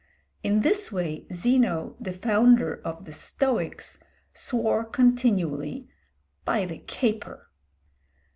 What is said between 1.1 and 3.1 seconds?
Zeno, the founder of